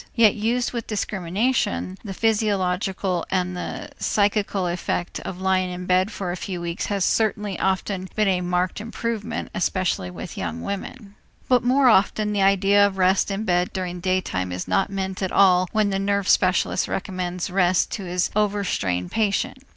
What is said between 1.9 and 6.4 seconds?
the physiological and the psychical effect of lying in bed for a